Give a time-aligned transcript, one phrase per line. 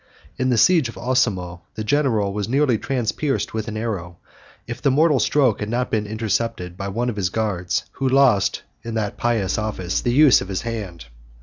[0.35, 4.17] In the siege of Osimo, the general was nearly transpierced with an arrow,
[4.65, 8.63] if the mortal stroke had not been intercepted by one of his guards, who lost,
[8.81, 11.05] in that pious office, the use of his hand.